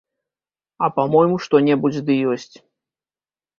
А, 0.87 0.89
па-мойму, 0.95 1.37
што-небудзь 1.45 2.01
ды 2.09 2.19
ёсць. 2.35 2.51